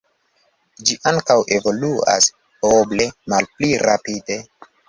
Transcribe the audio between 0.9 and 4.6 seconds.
ankaŭ evoluas oble malpli rapide.